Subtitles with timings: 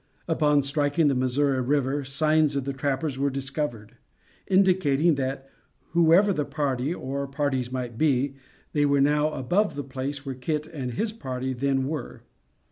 [0.27, 3.97] Upon striking the Missouri River, signs of trappers were discovered,
[4.47, 5.47] indicating that,
[5.91, 8.33] whoever the party, or parties might be,
[8.73, 12.23] they were now above the place where Kit and his party then were.